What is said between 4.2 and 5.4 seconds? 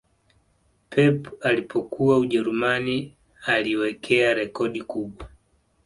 rekodi kubwa